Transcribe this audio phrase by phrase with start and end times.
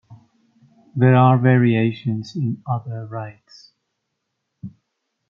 [0.95, 3.73] There are variations in other rites.